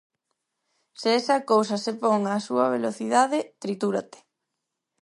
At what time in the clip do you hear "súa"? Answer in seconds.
2.47-2.65